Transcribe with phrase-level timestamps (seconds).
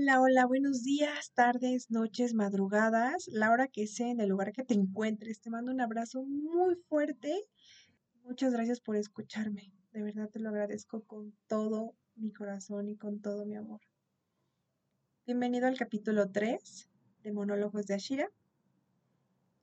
[0.00, 4.62] Hola, hola, buenos días, tardes, noches, madrugadas, la hora que sea, en el lugar que
[4.62, 5.40] te encuentres.
[5.40, 7.34] Te mando un abrazo muy fuerte.
[8.22, 9.72] Muchas gracias por escucharme.
[9.90, 13.80] De verdad te lo agradezco con todo mi corazón y con todo mi amor.
[15.26, 16.88] Bienvenido al capítulo 3
[17.24, 18.30] de Monólogos de Ashira.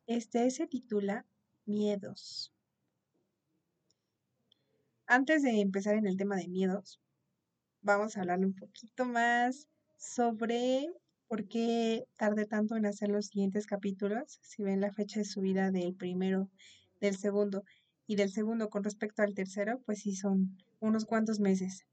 [0.06, 1.26] Este se titula
[1.66, 2.54] Miedos.
[5.08, 7.00] Antes de empezar en el tema de miedos,
[7.82, 9.70] vamos a hablarle un poquito más
[10.14, 10.88] sobre
[11.28, 14.40] por qué tardé tanto en hacer los siguientes capítulos.
[14.42, 16.50] Si ven la fecha de subida del primero,
[17.02, 17.64] del segundo
[18.08, 21.86] y del segundo con respecto al tercero, pues sí son unos cuantos meses.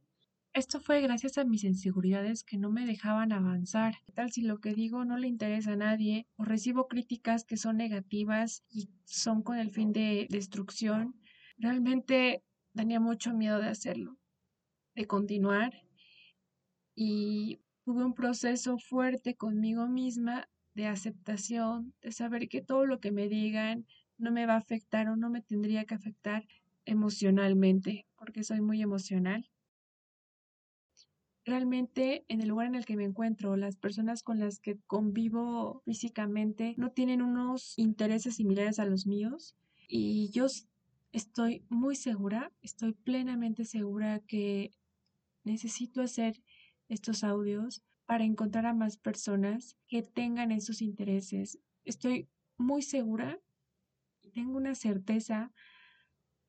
[0.55, 3.95] Esto fue gracias a mis inseguridades que no me dejaban avanzar.
[4.05, 7.57] ¿Qué tal si lo que digo no le interesa a nadie o recibo críticas que
[7.57, 11.15] son negativas y son con el fin de destrucción?
[11.57, 12.45] Realmente
[12.75, 14.19] tenía mucho miedo de hacerlo,
[14.95, 15.73] de continuar
[16.95, 23.13] y tuve un proceso fuerte conmigo misma de aceptación, de saber que todo lo que
[23.13, 23.87] me digan
[24.19, 26.45] no me va a afectar o no me tendría que afectar
[26.85, 29.51] emocionalmente, porque soy muy emocional.
[31.45, 35.83] Realmente en el lugar en el que me encuentro, las personas con las que convivo
[35.85, 39.57] físicamente no tienen unos intereses similares a los míos
[39.89, 40.47] y yo
[41.11, 44.71] estoy muy segura, estoy plenamente segura que
[45.43, 46.41] necesito hacer
[46.89, 51.59] estos audios para encontrar a más personas que tengan esos intereses.
[51.85, 53.41] Estoy muy segura
[54.21, 55.53] y tengo una certeza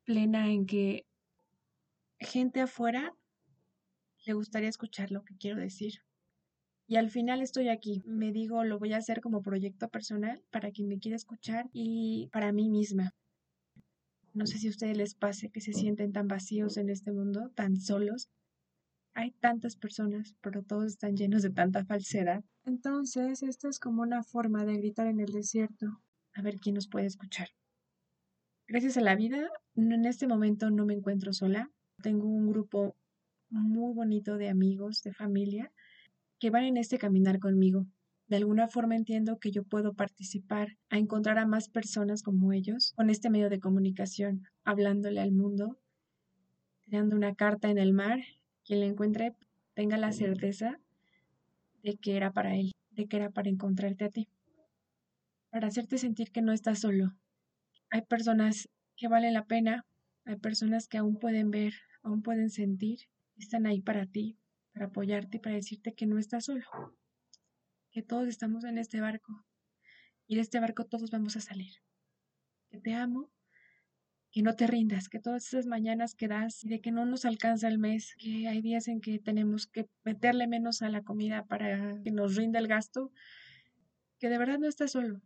[0.03, 1.05] plena en que
[2.19, 3.15] gente afuera
[4.25, 6.01] le gustaría escuchar lo que quiero decir.
[6.87, 8.01] Y al final estoy aquí.
[8.05, 12.29] Me digo, lo voy a hacer como proyecto personal para quien me quiera escuchar y
[12.31, 13.15] para mí misma.
[14.33, 17.51] No sé si a ustedes les pase que se sienten tan vacíos en este mundo,
[17.55, 18.29] tan solos,
[19.13, 22.43] hay tantas personas, pero todos están llenos de tanta falsedad.
[22.65, 26.01] Entonces, esta es como una forma de gritar en el desierto,
[26.33, 27.49] a ver quién nos puede escuchar.
[28.67, 31.69] Gracias a la vida, en este momento no me encuentro sola.
[32.01, 32.95] Tengo un grupo
[33.49, 35.71] muy bonito de amigos, de familia,
[36.39, 37.85] que van en este caminar conmigo.
[38.27, 42.93] De alguna forma entiendo que yo puedo participar a encontrar a más personas como ellos
[42.95, 45.77] con este medio de comunicación, hablándole al mundo,
[46.79, 48.19] tirando una carta en el mar
[48.63, 49.35] quien le encuentre
[49.73, 50.79] tenga la certeza
[51.81, 54.27] de que era para él, de que era para encontrarte a ti,
[55.49, 57.15] para hacerte sentir que no estás solo.
[57.89, 59.85] Hay personas que valen la pena,
[60.25, 63.01] hay personas que aún pueden ver, aún pueden sentir,
[63.37, 64.37] están ahí para ti,
[64.71, 66.65] para apoyarte y para decirte que no estás solo,
[67.91, 69.45] que todos estamos en este barco
[70.27, 71.73] y de este barco todos vamos a salir.
[72.69, 73.29] Que te amo
[74.33, 77.67] que no te rindas, que todas esas mañanas que das de que no nos alcanza
[77.67, 82.01] el mes, que hay días en que tenemos que meterle menos a la comida para
[82.03, 83.11] que nos rinda el gasto,
[84.17, 85.21] que de verdad no estás solo.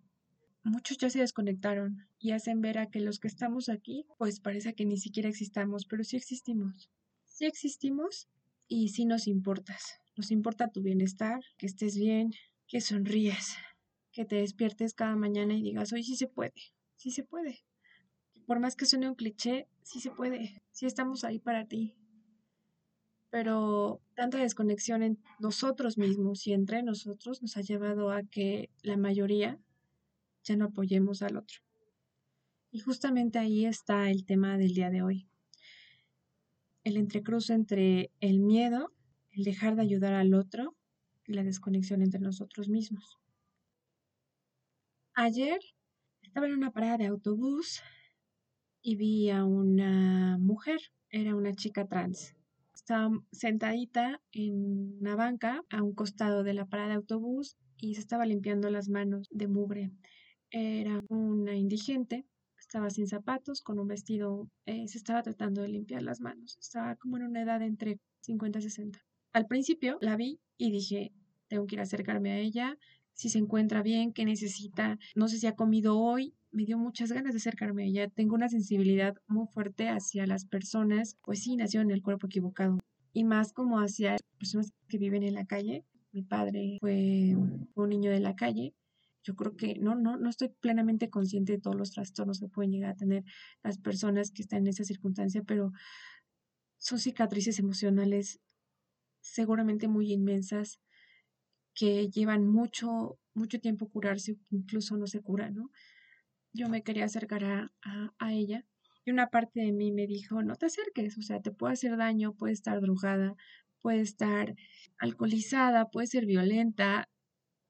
[0.62, 4.76] Muchos ya se desconectaron y hacen ver a que los que estamos aquí, pues parece
[4.76, 6.90] que ni siquiera existamos, pero sí existimos.
[7.24, 8.28] Sí existimos
[8.68, 10.02] y sí nos importas.
[10.18, 12.32] Nos importa tu bienestar, que estés bien,
[12.68, 13.56] que sonríes,
[14.12, 16.52] que te despiertes cada mañana y digas, hoy sí se puede,
[16.98, 17.64] sí se puede
[18.48, 21.94] por más que suene un cliché, sí se puede, sí estamos ahí para ti.
[23.30, 28.96] Pero tanta desconexión en nosotros mismos y entre nosotros nos ha llevado a que la
[28.96, 29.60] mayoría
[30.46, 31.60] ya no apoyemos al otro.
[32.72, 35.28] Y justamente ahí está el tema del día de hoy.
[36.86, 38.94] El entrecruce entre el miedo,
[39.32, 40.74] el dejar de ayudar al otro
[41.26, 43.18] y la desconexión entre nosotros mismos.
[45.16, 45.60] Ayer
[46.22, 47.82] estaba en una parada de autobús
[48.88, 52.38] y vi a una mujer, era una chica trans.
[52.74, 58.00] Estaba sentadita en una banca a un costado de la parada de autobús y se
[58.00, 59.92] estaba limpiando las manos de mugre.
[60.52, 62.26] Era una indigente,
[62.58, 66.58] estaba sin zapatos, con un vestido, eh, se estaba tratando de limpiar las manos.
[66.58, 69.00] Estaba como en una edad entre 50 y 60.
[69.34, 71.12] Al principio la vi y dije,
[71.50, 72.78] tengo que ir a acercarme a ella,
[73.12, 77.12] si se encuentra bien, qué necesita, no sé si ha comido hoy, me dio muchas
[77.12, 78.08] ganas de acercarme a ella.
[78.10, 82.80] Tengo una sensibilidad muy fuerte hacia las personas, pues sí, nació en el cuerpo equivocado.
[83.14, 85.86] Y más como hacia personas que viven en la calle.
[86.12, 87.36] Mi padre fue
[87.76, 88.74] un niño de la calle.
[89.24, 92.72] Yo creo que no, no, no estoy plenamente consciente de todos los trastornos que pueden
[92.72, 93.24] llegar a tener
[93.62, 95.74] las personas que están en esa circunstancia, pero
[96.78, 98.40] son cicatrices emocionales
[99.20, 100.80] seguramente muy inmensas
[101.74, 105.70] que llevan mucho, mucho tiempo curarse, incluso no se curan, ¿no?
[106.58, 108.66] Yo me quería acercar a, ella
[109.06, 111.96] y una parte de mí me dijo, no te acerques, o sea, te puede hacer
[111.96, 113.36] daño, puede estar drogada,
[113.80, 114.56] puede estar
[114.98, 117.08] alcoholizada, puede ser violenta,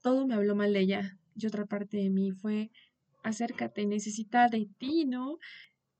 [0.01, 1.19] todo me habló mal de ella.
[1.35, 2.71] Y otra parte de mí fue,
[3.23, 5.37] acércate, necesita de ti, ¿no?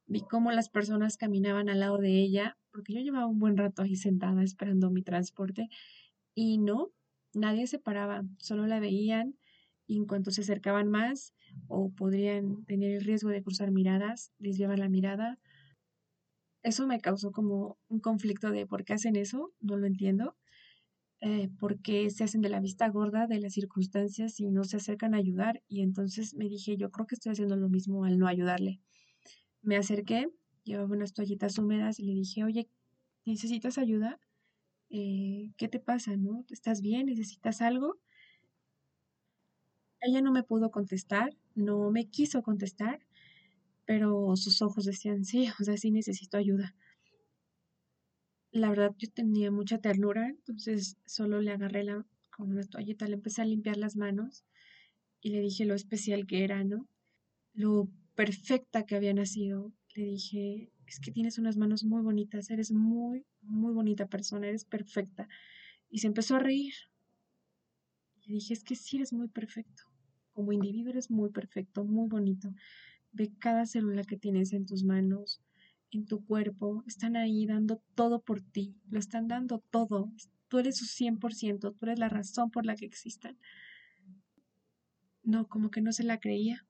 [0.07, 3.83] Vi cómo las personas caminaban al lado de ella, porque yo llevaba un buen rato
[3.83, 5.69] ahí sentada esperando mi transporte,
[6.33, 6.91] y no,
[7.33, 9.35] nadie se paraba, solo la veían,
[9.85, 11.33] y en cuanto se acercaban más,
[11.67, 15.39] o podrían tener el riesgo de cruzar miradas, desviaban la mirada.
[16.63, 20.35] Eso me causó como un conflicto de por qué hacen eso, no lo entiendo.
[21.21, 25.15] Eh, porque se hacen de la vista gorda de las circunstancias y no se acercan
[25.15, 25.63] a ayudar.
[25.67, 28.81] Y entonces me dije, yo creo que estoy haciendo lo mismo al no ayudarle.
[29.61, 30.27] Me acerqué,
[30.63, 32.69] llevaba unas toallitas húmedas y le dije, oye,
[33.25, 34.19] ¿necesitas ayuda?
[34.89, 36.15] Eh, ¿Qué te pasa?
[36.17, 36.45] ¿No?
[36.49, 37.07] ¿Estás bien?
[37.07, 37.99] ¿Necesitas algo?
[40.01, 42.99] Ella no me pudo contestar, no me quiso contestar,
[43.85, 46.75] pero sus ojos decían, sí, o sea, sí necesito ayuda
[48.51, 53.15] la verdad yo tenía mucha ternura, entonces solo le agarré la, con una toallita, le
[53.15, 54.45] empecé a limpiar las manos
[55.21, 56.87] y le dije lo especial que era, ¿no?
[57.53, 59.73] Lo perfecta que había nacido.
[59.95, 64.65] Le dije, es que tienes unas manos muy bonitas, eres muy, muy bonita persona, eres
[64.65, 65.27] perfecta.
[65.89, 66.73] Y se empezó a reír.
[68.25, 69.83] Le dije, es que sí eres muy perfecto.
[70.37, 72.53] Como individuo eres muy perfecto, muy bonito.
[73.11, 75.41] Ve cada célula que tienes en tus manos,
[75.89, 80.11] en tu cuerpo, están ahí dando todo por ti, lo están dando todo.
[80.47, 83.35] Tú eres su 100%, tú eres la razón por la que existan.
[85.23, 86.67] No, como que no se la creía.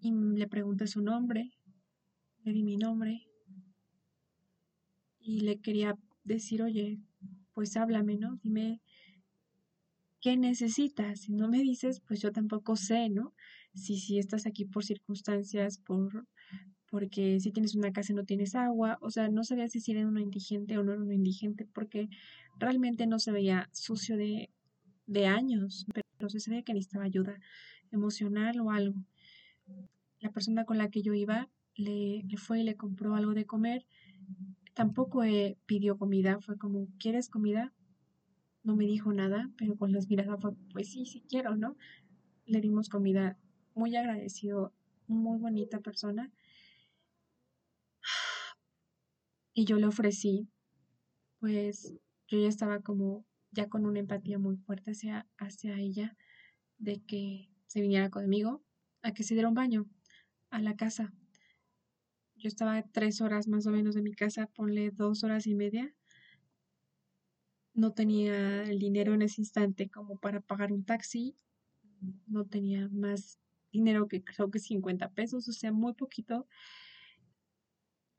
[0.00, 1.50] Y le pregunté su nombre,
[2.44, 3.28] le di mi nombre
[5.18, 7.00] y le quería decir, oye,
[7.52, 8.38] pues háblame, ¿no?
[8.44, 8.80] Dime
[10.22, 11.20] qué necesitas.
[11.20, 13.34] Si no me dices, pues yo tampoco sé, ¿no?
[13.74, 16.26] Si, si estás aquí por circunstancias, por
[16.88, 20.06] porque si tienes una casa y no tienes agua, o sea, no sabía si era
[20.06, 22.10] uno indigente o no era uno indigente, porque
[22.58, 24.50] realmente no se veía sucio de,
[25.06, 25.86] de años,
[26.18, 27.40] pero se veía que necesitaba ayuda
[27.92, 29.02] emocional o algo.
[30.20, 33.46] La persona con la que yo iba le, le fue y le compró algo de
[33.46, 33.86] comer.
[34.74, 37.72] Tampoco eh, pidió comida, fue como, ¿quieres comida?
[38.64, 40.38] No me dijo nada, pero con las miradas
[40.72, 41.76] pues sí, sí quiero, ¿no?
[42.46, 43.38] Le dimos comida,
[43.74, 44.72] muy agradecido,
[45.06, 46.32] muy bonita persona
[49.54, 50.48] y yo le ofrecí,
[51.40, 51.94] pues
[52.28, 56.16] yo ya estaba como ya con una empatía muy fuerte hacia, hacia ella,
[56.78, 58.62] de que se viniera conmigo
[59.02, 59.88] a que se diera un baño
[60.50, 61.12] a la casa.
[62.36, 65.94] Yo estaba tres horas más o menos de mi casa, ponle dos horas y media.
[67.74, 71.36] No tenía el dinero en ese instante como para pagar un taxi.
[72.26, 73.38] No tenía más
[73.72, 76.46] dinero que creo que 50 pesos, o sea, muy poquito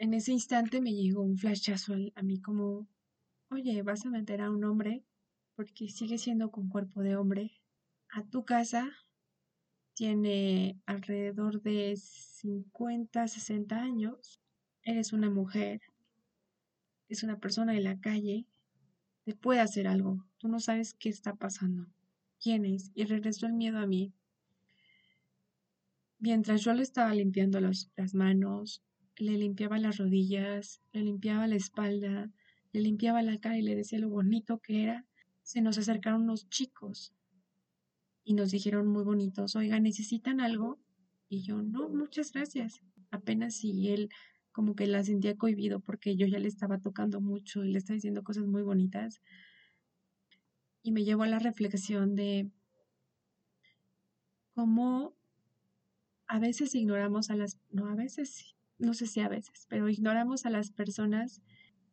[0.04, 2.90] en ese instante me llegó un flashazo a mí como,
[3.50, 5.06] oye, vas a meter a un hombre,
[5.56, 7.52] porque sigue siendo con cuerpo de hombre,
[8.10, 8.92] a tu casa,
[9.94, 14.42] tiene alrededor de 50, 60 años,
[14.82, 15.82] eres una mujer,
[17.08, 18.46] es una persona de la calle,
[19.24, 21.88] te puede hacer algo, tú no sabes qué está pasando,
[22.42, 24.14] quién es, y regresó el miedo a mí.
[26.20, 28.84] Mientras yo le estaba limpiando las manos,
[29.18, 32.31] le limpiaba las rodillas, le limpiaba la espalda,
[32.72, 35.06] le limpiaba la cara y le decía lo bonito que era,
[35.42, 37.14] se nos acercaron unos chicos
[38.24, 40.80] y nos dijeron muy bonitos, oiga, ¿necesitan algo?
[41.30, 42.82] Y yo, no, muchas gracias.
[43.12, 44.10] Apenas si él
[44.53, 47.95] como que la sentía cohibido porque yo ya le estaba tocando mucho y le estaba
[47.95, 49.22] diciendo cosas muy bonitas.
[50.83, 52.50] Y me llevó a la reflexión de
[54.53, 55.15] cómo
[56.27, 60.45] a veces ignoramos a las, no, a veces no sé si a veces, pero ignoramos
[60.45, 61.41] a las personas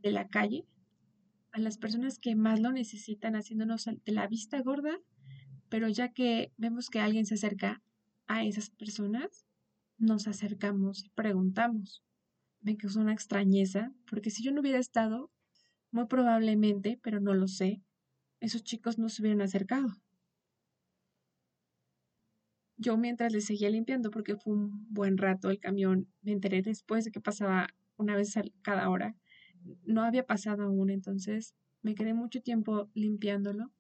[0.01, 0.67] de la calle,
[1.53, 4.99] a las personas que más lo necesitan, haciéndonos de la vista gorda,
[5.69, 7.83] pero ya que vemos que alguien se acerca
[8.27, 9.47] a esas personas,
[9.99, 12.03] nos acercamos y preguntamos.
[12.61, 15.31] Me causó una extrañeza, porque si yo no hubiera estado,
[15.91, 17.83] muy probablemente, pero no lo sé,
[18.41, 20.01] esos chicos no se hubieran acercado
[22.81, 27.05] yo mientras le seguía limpiando, porque fue un buen rato el camión, me enteré después
[27.05, 29.15] de que pasaba una vez cada hora.
[29.85, 33.71] No había pasado aún, entonces me quedé mucho tiempo limpiándolo.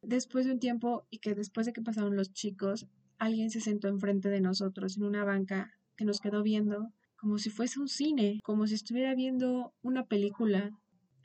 [0.00, 2.86] Después de un tiempo y que después de que pasaron los chicos,
[3.18, 6.92] alguien se sentó enfrente de nosotros en una banca que nos quedó viendo
[7.26, 10.70] como si fuese un cine, como si estuviera viendo una película.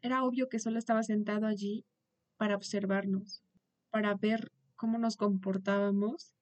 [0.02, 1.86] Era obvio que solo estaba sentado allí
[2.38, 3.44] para observarnos,
[3.92, 6.34] para ver cómo nos comportábamos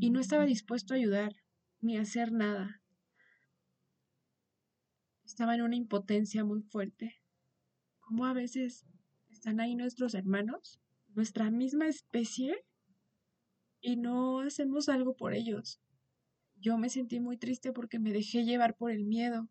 [0.00, 1.36] y no estaba dispuesto a ayudar
[1.80, 2.82] ni a hacer nada.
[5.24, 7.14] Estaba en una impotencia muy fuerte.
[8.00, 8.86] cómo a veces
[9.30, 10.80] están ahí nuestros hermanos,
[11.14, 12.56] nuestra misma especie,
[13.80, 15.80] y no hacemos algo por ellos.
[16.58, 19.48] Yo me sentí muy triste porque me dejé llevar por el miedo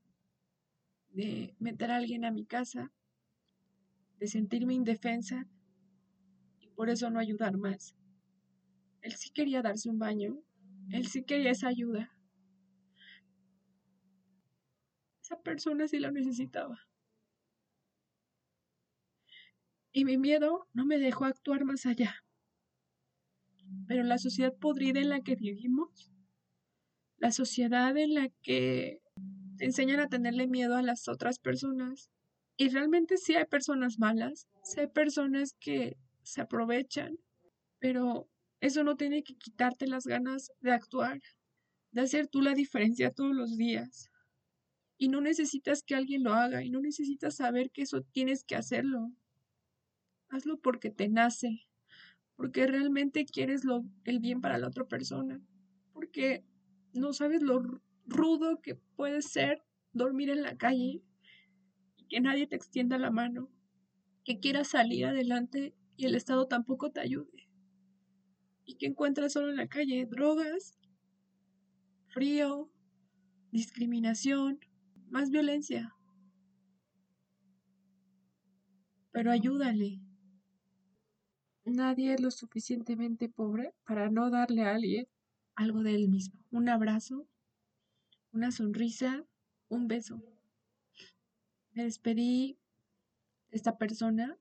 [1.09, 2.91] de meter a alguien a mi casa,
[4.19, 5.47] de sentirme indefensa
[6.59, 7.95] y por eso no ayudar más.
[9.01, 10.37] Él sí quería darse un baño,
[10.91, 12.11] él sí quería esa ayuda.
[15.21, 16.79] Esa persona sí lo necesitaba.
[19.91, 22.15] Y mi miedo no me dejó actuar más allá.
[23.87, 26.11] Pero la sociedad podrida en la que vivimos,
[27.25, 29.01] la sociedad en la que
[29.57, 32.11] te enseñan a tenerle miedo a las otras personas.
[32.55, 37.17] Y realmente sí hay personas malas, sí hay personas que se aprovechan,
[37.79, 38.29] pero
[38.61, 41.19] eso no tiene que quitarte las ganas de actuar,
[41.93, 44.11] de hacer tú la diferencia todos los días.
[44.95, 48.55] Y no necesitas que alguien lo haga y no necesitas saber que eso tienes que
[48.55, 49.11] hacerlo.
[50.29, 51.65] Hazlo porque te nace,
[52.35, 55.41] porque realmente quieres lo, el bien para la otra persona,
[55.91, 56.45] porque
[56.95, 57.61] no sabes lo
[58.05, 61.03] rudo que puede ser dormir en la calle
[61.97, 63.49] y que nadie te extienda la mano,
[64.23, 67.49] que quieras salir adelante y el Estado tampoco te ayude,
[68.65, 70.77] y que encuentras solo en la calle drogas,
[72.07, 72.69] frío,
[73.51, 74.59] discriminación,
[75.09, 75.95] más violencia.
[79.11, 80.01] Pero ayúdale.
[81.63, 85.07] Nadie es lo suficientemente pobre para no darle a alguien
[85.55, 86.39] algo de él mismo.
[86.51, 87.27] Un abrazo,
[88.31, 89.25] una sonrisa,
[89.69, 90.21] un beso.
[91.71, 92.57] Me despedí
[93.49, 94.37] de esta persona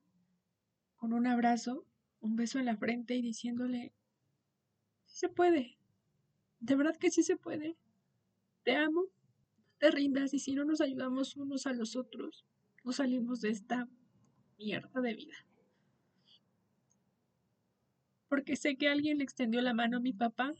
[0.97, 1.87] con un abrazo,
[2.21, 3.93] un beso en la frente y diciéndole,
[5.05, 5.79] sí se puede,
[6.61, 7.77] de verdad que sí se puede.
[8.63, 9.05] Te amo,
[9.79, 12.47] te rindas y si no nos ayudamos unos a los otros,
[12.83, 13.89] no salimos de esta
[14.59, 15.37] mierda de vida.
[18.29, 20.55] Porque sé que alguien le extendió la mano a mi papá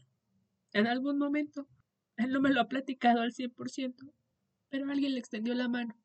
[0.75, 1.69] en algún momento
[2.17, 4.13] él no me lo ha platicado al 100%,
[4.69, 5.97] pero alguien le extendió la mano.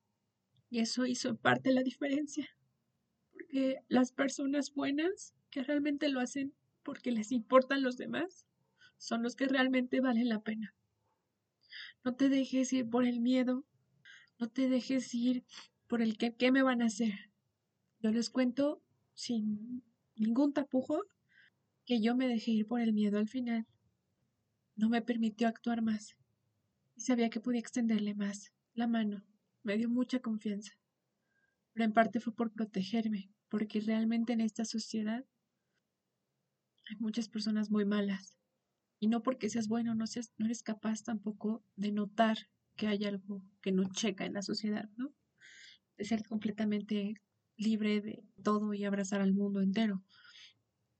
[0.70, 2.48] Y eso hizo en parte la diferencia.
[3.32, 8.46] Porque las personas buenas que realmente lo hacen porque les importan los demás
[8.96, 10.72] son los que realmente valen la pena.
[12.04, 13.64] No te dejes ir por el miedo,
[14.38, 15.44] no te dejes ir
[15.88, 17.32] por el que qué me van a hacer.
[17.98, 18.80] Yo les cuento
[19.14, 19.82] sin
[20.14, 21.02] ningún tapujo
[21.84, 23.66] que yo me dejé ir por el miedo al final
[24.80, 26.16] no me permitió actuar más
[26.96, 29.22] y sabía que podía extenderle más la mano.
[29.62, 30.72] Me dio mucha confianza.
[31.74, 35.26] Pero en parte fue por protegerme, porque realmente en esta sociedad
[36.88, 38.38] hay muchas personas muy malas.
[38.98, 42.38] Y no porque seas bueno, no, seas, no eres capaz tampoco de notar
[42.74, 45.12] que hay algo que no checa en la sociedad, ¿no?
[45.98, 47.20] De ser completamente
[47.58, 50.02] libre de todo y abrazar al mundo entero.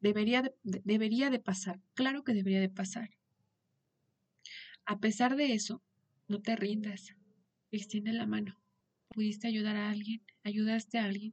[0.00, 3.08] Debería debería de pasar, claro que debería de pasar.
[4.90, 5.84] A pesar de eso,
[6.26, 7.14] no te rindas.
[7.70, 8.58] Extiende la mano.
[9.10, 11.32] Pudiste ayudar a alguien, ayudaste a alguien,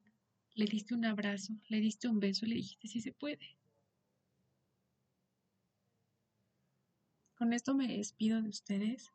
[0.54, 3.58] le diste un abrazo, le diste un beso, le dijiste si se puede.
[7.34, 9.10] Con esto me despido de ustedes.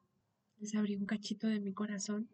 [0.58, 2.28] Les abrí un cachito de mi corazón.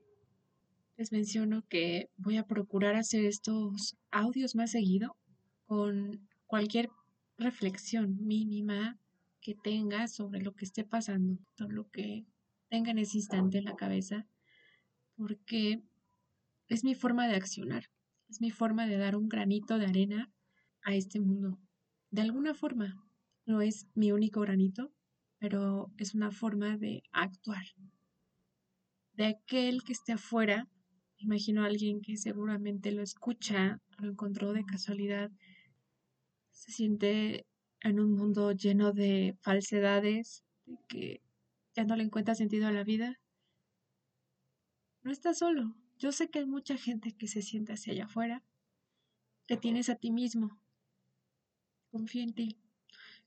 [0.96, 5.14] Les menciono que voy a procurar hacer estos audios más seguido
[5.66, 6.88] con cualquier
[7.36, 8.98] reflexión mínima
[9.40, 12.26] que tenga sobre lo que esté pasando, sobre lo que
[12.68, 14.26] tenga en ese instante en la cabeza,
[15.16, 15.82] porque
[16.68, 17.84] es mi forma de accionar,
[18.28, 20.32] es mi forma de dar un granito de arena
[20.82, 21.58] a este mundo.
[22.10, 22.96] De alguna forma,
[23.46, 24.92] no es mi único granito,
[25.38, 27.64] pero es una forma de actuar.
[29.12, 30.68] De aquel que esté afuera,
[31.16, 35.30] imagino a alguien que seguramente lo escucha, lo encontró de casualidad,
[36.50, 37.46] se siente
[37.82, 41.22] en un mundo lleno de falsedades, de que
[41.74, 43.20] ya no le encuentra sentido a la vida,
[45.02, 45.74] no estás solo.
[45.98, 48.42] Yo sé que hay mucha gente que se siente hacia allá afuera.
[49.46, 50.60] Te tienes a ti mismo.
[51.90, 52.58] Confía en ti.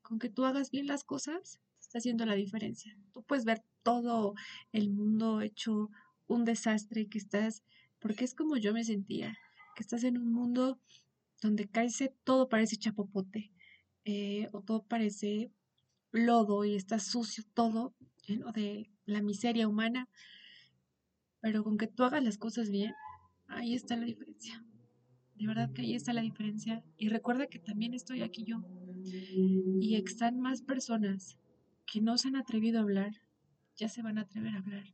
[0.01, 2.97] Con que tú hagas bien las cosas, está haciendo la diferencia.
[3.11, 4.35] Tú puedes ver todo
[4.71, 5.89] el mundo hecho
[6.27, 7.63] un desastre, que estás,
[7.99, 9.37] porque es como yo me sentía,
[9.75, 10.79] que estás en un mundo
[11.41, 11.89] donde cae
[12.23, 13.51] todo parece chapopote,
[14.05, 15.51] eh, o todo parece
[16.11, 20.09] lodo y está sucio todo, lleno de la miseria humana,
[21.39, 22.93] pero con que tú hagas las cosas bien,
[23.47, 24.63] ahí está la diferencia.
[25.35, 26.83] De verdad que ahí está la diferencia.
[26.97, 28.63] Y recuerda que también estoy aquí yo.
[29.79, 31.39] Y están más personas
[31.87, 33.11] que no se han atrevido a hablar,
[33.75, 34.85] ya se van a atrever a hablar.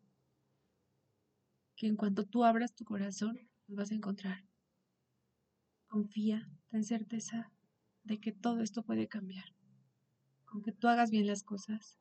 [1.75, 4.45] Que en cuanto tú abras tu corazón, vas a encontrar.
[5.87, 7.51] Confía, ten certeza
[8.07, 9.53] de que todo esto puede cambiar.
[10.45, 11.99] Con que tú hagas bien las cosas,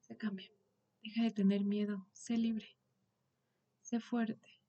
[0.00, 0.52] se cambian.
[1.02, 2.76] Deja de tener miedo, sé libre,
[3.82, 4.60] sé fuerte.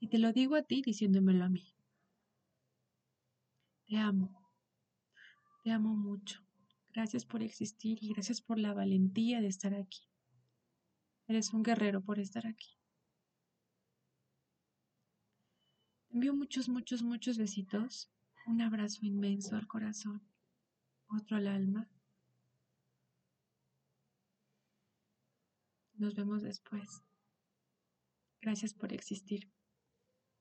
[0.00, 1.74] Y te lo digo a ti diciéndomelo a mí.
[3.86, 4.52] Te amo,
[5.62, 6.44] te amo mucho.
[6.92, 10.08] Gracias por existir y gracias por la valentía de estar aquí.
[11.26, 12.78] Eres un guerrero por estar aquí.
[16.08, 18.10] Te envío muchos, muchos, muchos besitos.
[18.46, 20.20] Un abrazo inmenso al corazón,
[21.08, 21.88] otro al alma.
[25.94, 27.02] Nos vemos después.
[28.40, 29.48] Gracias por existir.